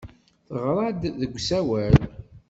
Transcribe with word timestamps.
Teɣra-d 0.47 1.01
deg 1.19 1.31
usawal. 1.37 1.95